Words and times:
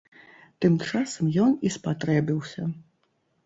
Тым 0.65 0.79
часам 0.87 1.31
ён 1.45 1.55
і 1.69 1.73
спатрэбіўся. 1.77 2.61